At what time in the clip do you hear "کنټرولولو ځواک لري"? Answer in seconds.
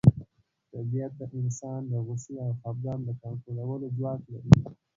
3.21-4.51